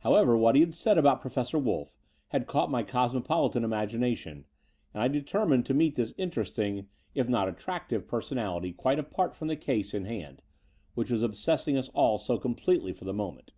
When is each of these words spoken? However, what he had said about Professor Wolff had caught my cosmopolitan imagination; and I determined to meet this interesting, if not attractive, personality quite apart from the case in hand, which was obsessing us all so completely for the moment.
However, 0.00 0.36
what 0.36 0.54
he 0.54 0.60
had 0.60 0.74
said 0.74 0.98
about 0.98 1.22
Professor 1.22 1.58
Wolff 1.58 1.96
had 2.28 2.46
caught 2.46 2.70
my 2.70 2.82
cosmopolitan 2.82 3.64
imagination; 3.64 4.44
and 4.92 5.02
I 5.02 5.08
determined 5.08 5.64
to 5.64 5.72
meet 5.72 5.94
this 5.96 6.12
interesting, 6.18 6.88
if 7.14 7.26
not 7.26 7.48
attractive, 7.48 8.06
personality 8.06 8.74
quite 8.74 8.98
apart 8.98 9.34
from 9.34 9.48
the 9.48 9.56
case 9.56 9.94
in 9.94 10.04
hand, 10.04 10.42
which 10.92 11.10
was 11.10 11.22
obsessing 11.22 11.78
us 11.78 11.88
all 11.94 12.18
so 12.18 12.36
completely 12.36 12.92
for 12.92 13.06
the 13.06 13.14
moment. 13.14 13.52